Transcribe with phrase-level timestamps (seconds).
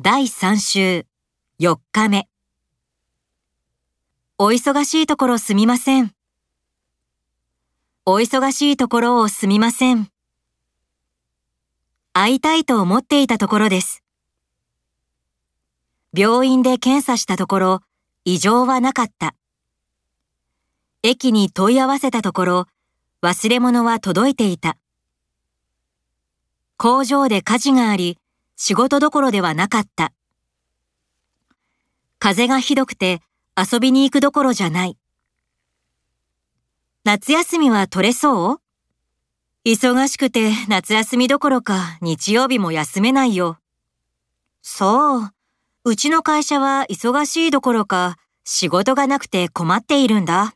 [0.00, 1.06] 第3週
[1.60, 2.28] 4日目
[4.38, 6.12] お忙しいところすみません。
[8.04, 10.08] お忙しいところをすみません。
[12.12, 14.02] 会いたいと思っていたところです。
[16.12, 17.80] 病院で検査したところ
[18.24, 19.36] 異常はなかった。
[21.04, 22.66] 駅に問い合わせたところ
[23.22, 24.76] 忘れ物は届いていた。
[26.78, 28.18] 工場で火事があり、
[28.56, 30.12] 仕事どころではなかった。
[32.18, 33.20] 風がひどくて
[33.56, 34.96] 遊びに行くどころじゃない。
[37.04, 38.60] 夏休みは取れそう？
[39.66, 43.58] 忙しくて夏休みどころか日曜日も休めないよ。
[44.62, 45.30] そう。
[45.84, 50.54] うちの会社は忙しいどころか仕事がなくて困っているんだ。